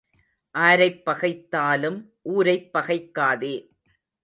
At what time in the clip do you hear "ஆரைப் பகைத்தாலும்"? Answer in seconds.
0.55-1.99